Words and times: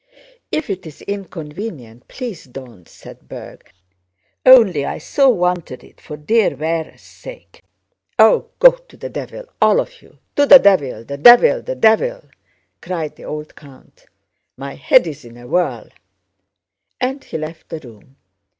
"If 0.51 0.71
it's 0.71 1.03
inconvenient, 1.03 2.07
please 2.07 2.45
don't," 2.45 2.89
said 2.89 3.29
Berg. 3.29 3.71
"Only 4.43 4.83
I 4.83 4.97
so 4.97 5.29
wanted 5.29 5.83
it, 5.83 6.01
for 6.01 6.17
dear 6.17 6.49
Véra's 6.49 7.03
sake." 7.03 7.61
"Oh, 8.17 8.49
go 8.57 8.71
to 8.71 8.97
the 8.97 9.09
devil, 9.11 9.45
all 9.61 9.79
of 9.79 10.01
you! 10.01 10.17
To 10.37 10.47
the 10.47 10.57
devil, 10.57 11.03
the 11.05 11.17
devil, 11.17 11.61
the 11.61 11.75
devil..." 11.75 12.23
cried 12.81 13.15
the 13.15 13.25
old 13.25 13.55
count. 13.55 14.07
"My 14.57 14.73
head's 14.73 15.23
in 15.23 15.37
a 15.37 15.45
whirl!" 15.45 15.89
And 16.99 17.23
he 17.23 17.37
left 17.37 17.69
the 17.69 17.79
room. 17.81 18.15